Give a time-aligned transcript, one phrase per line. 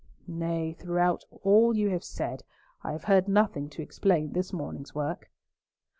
[0.25, 2.41] "Nay, throughout all you have said,
[2.83, 5.29] I have heard nothing to explain this morning's work."